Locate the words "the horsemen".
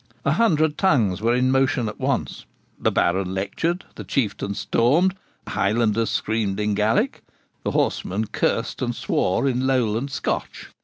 7.63-8.25